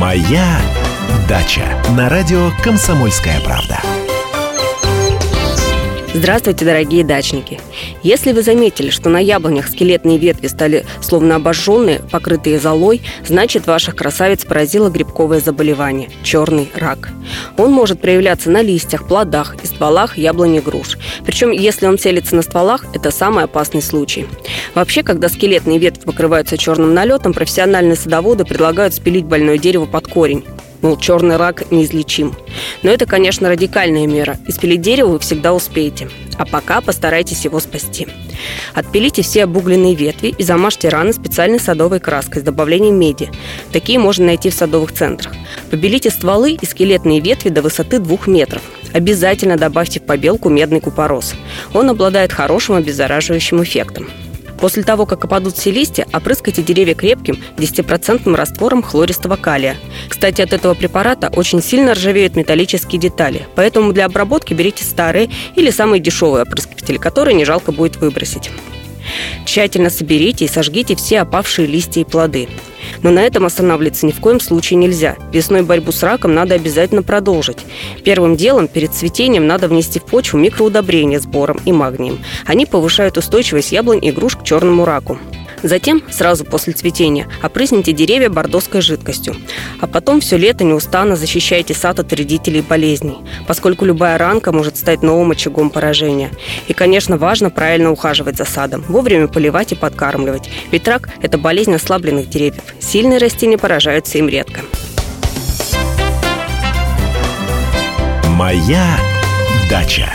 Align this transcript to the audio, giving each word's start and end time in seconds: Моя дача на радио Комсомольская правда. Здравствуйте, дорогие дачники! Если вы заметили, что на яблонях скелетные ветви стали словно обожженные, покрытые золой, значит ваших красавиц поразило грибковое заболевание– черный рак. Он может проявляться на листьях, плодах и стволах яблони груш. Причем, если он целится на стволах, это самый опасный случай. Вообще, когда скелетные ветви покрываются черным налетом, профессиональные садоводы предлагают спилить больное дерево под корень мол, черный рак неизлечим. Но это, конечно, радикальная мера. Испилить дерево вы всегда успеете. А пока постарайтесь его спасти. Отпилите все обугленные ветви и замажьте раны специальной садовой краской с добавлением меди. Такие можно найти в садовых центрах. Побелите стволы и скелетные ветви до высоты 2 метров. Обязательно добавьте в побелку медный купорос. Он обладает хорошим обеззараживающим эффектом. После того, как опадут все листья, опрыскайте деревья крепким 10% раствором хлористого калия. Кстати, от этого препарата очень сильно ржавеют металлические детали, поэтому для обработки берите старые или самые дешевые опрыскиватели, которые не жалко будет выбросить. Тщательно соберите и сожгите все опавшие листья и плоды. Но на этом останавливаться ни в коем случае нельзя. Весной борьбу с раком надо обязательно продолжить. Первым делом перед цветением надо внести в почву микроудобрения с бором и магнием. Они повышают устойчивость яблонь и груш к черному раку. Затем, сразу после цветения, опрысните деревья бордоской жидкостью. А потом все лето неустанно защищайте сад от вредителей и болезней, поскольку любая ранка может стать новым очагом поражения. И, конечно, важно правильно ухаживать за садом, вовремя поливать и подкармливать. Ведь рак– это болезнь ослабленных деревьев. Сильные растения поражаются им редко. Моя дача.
Моя 0.00 0.58
дача 1.28 1.78
на 1.94 2.08
радио 2.08 2.52
Комсомольская 2.64 3.38
правда. 3.42 3.82
Здравствуйте, 6.14 6.64
дорогие 6.64 7.04
дачники! 7.04 7.60
Если 8.02 8.32
вы 8.32 8.42
заметили, 8.42 8.88
что 8.88 9.10
на 9.10 9.18
яблонях 9.18 9.68
скелетные 9.68 10.16
ветви 10.16 10.46
стали 10.46 10.86
словно 11.02 11.36
обожженные, 11.36 12.00
покрытые 12.10 12.58
золой, 12.58 13.02
значит 13.26 13.66
ваших 13.66 13.94
красавиц 13.94 14.46
поразило 14.46 14.88
грибковое 14.88 15.40
заболевание– 15.40 16.08
черный 16.24 16.70
рак. 16.74 17.10
Он 17.58 17.70
может 17.70 18.00
проявляться 18.00 18.50
на 18.50 18.62
листьях, 18.62 19.06
плодах 19.06 19.54
и 19.62 19.66
стволах 19.66 20.16
яблони 20.16 20.60
груш. 20.60 20.96
Причем, 21.24 21.50
если 21.50 21.86
он 21.86 21.98
целится 21.98 22.36
на 22.36 22.42
стволах, 22.42 22.84
это 22.94 23.10
самый 23.10 23.44
опасный 23.44 23.82
случай. 23.82 24.26
Вообще, 24.74 25.02
когда 25.02 25.28
скелетные 25.28 25.78
ветви 25.78 26.02
покрываются 26.04 26.56
черным 26.56 26.94
налетом, 26.94 27.32
профессиональные 27.32 27.96
садоводы 27.96 28.44
предлагают 28.44 28.94
спилить 28.94 29.24
больное 29.24 29.58
дерево 29.58 29.86
под 29.86 30.06
корень 30.06 30.44
мол, 30.82 30.96
черный 30.96 31.36
рак 31.36 31.70
неизлечим. 31.70 32.34
Но 32.82 32.90
это, 32.90 33.06
конечно, 33.06 33.48
радикальная 33.48 34.06
мера. 34.06 34.38
Испилить 34.46 34.80
дерево 34.80 35.10
вы 35.10 35.18
всегда 35.18 35.52
успеете. 35.54 36.08
А 36.38 36.46
пока 36.46 36.80
постарайтесь 36.80 37.44
его 37.44 37.60
спасти. 37.60 38.08
Отпилите 38.74 39.22
все 39.22 39.44
обугленные 39.44 39.94
ветви 39.94 40.34
и 40.36 40.42
замажьте 40.42 40.88
раны 40.88 41.12
специальной 41.12 41.60
садовой 41.60 42.00
краской 42.00 42.40
с 42.40 42.44
добавлением 42.44 42.98
меди. 42.98 43.30
Такие 43.72 43.98
можно 43.98 44.26
найти 44.26 44.50
в 44.50 44.54
садовых 44.54 44.92
центрах. 44.92 45.34
Побелите 45.70 46.10
стволы 46.10 46.52
и 46.52 46.66
скелетные 46.66 47.20
ветви 47.20 47.50
до 47.50 47.62
высоты 47.62 47.98
2 47.98 48.18
метров. 48.26 48.62
Обязательно 48.92 49.56
добавьте 49.56 50.00
в 50.00 50.04
побелку 50.04 50.48
медный 50.48 50.80
купорос. 50.80 51.34
Он 51.72 51.90
обладает 51.90 52.32
хорошим 52.32 52.76
обеззараживающим 52.76 53.62
эффектом. 53.62 54.08
После 54.60 54.82
того, 54.82 55.06
как 55.06 55.24
опадут 55.24 55.56
все 55.56 55.70
листья, 55.70 56.06
опрыскайте 56.12 56.62
деревья 56.62 56.94
крепким 56.94 57.42
10% 57.56 58.34
раствором 58.34 58.82
хлористого 58.82 59.36
калия. 59.36 59.76
Кстати, 60.08 60.42
от 60.42 60.52
этого 60.52 60.74
препарата 60.74 61.32
очень 61.34 61.62
сильно 61.62 61.94
ржавеют 61.94 62.36
металлические 62.36 63.00
детали, 63.00 63.46
поэтому 63.54 63.92
для 63.94 64.04
обработки 64.04 64.52
берите 64.52 64.84
старые 64.84 65.30
или 65.56 65.70
самые 65.70 66.00
дешевые 66.00 66.42
опрыскиватели, 66.42 66.98
которые 66.98 67.34
не 67.34 67.46
жалко 67.46 67.72
будет 67.72 67.96
выбросить. 67.96 68.50
Тщательно 69.46 69.88
соберите 69.88 70.44
и 70.44 70.48
сожгите 70.48 70.94
все 70.94 71.20
опавшие 71.20 71.66
листья 71.66 72.02
и 72.02 72.04
плоды. 72.04 72.48
Но 73.02 73.10
на 73.10 73.20
этом 73.20 73.44
останавливаться 73.44 74.06
ни 74.06 74.12
в 74.12 74.20
коем 74.20 74.40
случае 74.40 74.78
нельзя. 74.78 75.16
Весной 75.32 75.62
борьбу 75.62 75.92
с 75.92 76.02
раком 76.02 76.34
надо 76.34 76.54
обязательно 76.54 77.02
продолжить. 77.02 77.58
Первым 78.04 78.36
делом 78.36 78.68
перед 78.68 78.92
цветением 78.92 79.46
надо 79.46 79.68
внести 79.68 79.98
в 79.98 80.04
почву 80.04 80.38
микроудобрения 80.38 81.20
с 81.20 81.26
бором 81.26 81.58
и 81.64 81.72
магнием. 81.72 82.18
Они 82.46 82.66
повышают 82.66 83.16
устойчивость 83.16 83.72
яблонь 83.72 84.04
и 84.04 84.12
груш 84.12 84.36
к 84.36 84.44
черному 84.44 84.84
раку. 84.84 85.18
Затем, 85.62 86.02
сразу 86.10 86.44
после 86.44 86.72
цветения, 86.72 87.28
опрысните 87.42 87.92
деревья 87.92 88.28
бордоской 88.30 88.80
жидкостью. 88.80 89.36
А 89.80 89.86
потом 89.86 90.20
все 90.20 90.36
лето 90.36 90.64
неустанно 90.64 91.16
защищайте 91.16 91.74
сад 91.74 91.98
от 91.98 92.10
вредителей 92.10 92.60
и 92.60 92.62
болезней, 92.62 93.18
поскольку 93.46 93.84
любая 93.84 94.18
ранка 94.18 94.52
может 94.52 94.76
стать 94.76 95.02
новым 95.02 95.32
очагом 95.32 95.70
поражения. 95.70 96.30
И, 96.68 96.72
конечно, 96.72 97.16
важно 97.18 97.50
правильно 97.50 97.90
ухаживать 97.90 98.36
за 98.36 98.44
садом, 98.44 98.84
вовремя 98.88 99.28
поливать 99.28 99.72
и 99.72 99.76
подкармливать. 99.76 100.50
Ведь 100.70 100.88
рак– 100.88 101.10
это 101.22 101.38
болезнь 101.38 101.74
ослабленных 101.74 102.28
деревьев. 102.28 102.64
Сильные 102.80 103.18
растения 103.18 103.58
поражаются 103.58 104.18
им 104.18 104.28
редко. 104.28 104.60
Моя 108.28 108.96
дача. 109.68 110.08